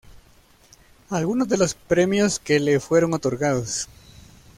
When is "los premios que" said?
1.57-2.59